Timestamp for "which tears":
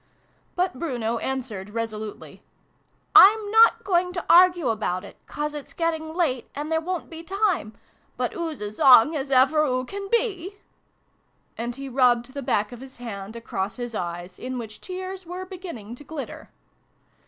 14.57-15.27